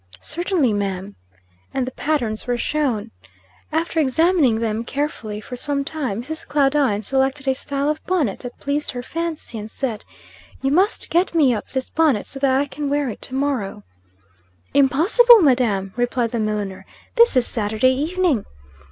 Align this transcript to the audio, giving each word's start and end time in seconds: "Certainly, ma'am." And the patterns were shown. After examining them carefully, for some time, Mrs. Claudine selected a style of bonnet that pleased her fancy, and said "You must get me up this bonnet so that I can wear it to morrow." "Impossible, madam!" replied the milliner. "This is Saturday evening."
"Certainly, 0.21 0.73
ma'am." 0.73 1.15
And 1.75 1.85
the 1.85 1.91
patterns 1.91 2.47
were 2.47 2.57
shown. 2.57 3.11
After 3.71 3.99
examining 3.99 4.59
them 4.59 4.83
carefully, 4.83 5.39
for 5.39 5.55
some 5.55 5.83
time, 5.83 6.23
Mrs. 6.23 6.47
Claudine 6.47 7.03
selected 7.03 7.47
a 7.47 7.53
style 7.53 7.87
of 7.87 8.03
bonnet 8.07 8.39
that 8.39 8.57
pleased 8.59 8.89
her 8.93 9.03
fancy, 9.03 9.59
and 9.59 9.69
said 9.69 10.03
"You 10.59 10.71
must 10.71 11.11
get 11.11 11.35
me 11.35 11.53
up 11.53 11.69
this 11.69 11.91
bonnet 11.91 12.25
so 12.25 12.39
that 12.39 12.59
I 12.59 12.65
can 12.65 12.89
wear 12.89 13.09
it 13.09 13.21
to 13.21 13.35
morrow." 13.35 13.83
"Impossible, 14.73 15.39
madam!" 15.43 15.93
replied 15.95 16.31
the 16.31 16.39
milliner. 16.39 16.87
"This 17.15 17.37
is 17.37 17.45
Saturday 17.45 17.93
evening." 17.93 18.45